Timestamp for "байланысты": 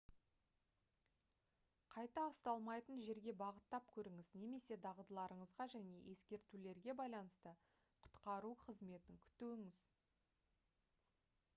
7.03-7.55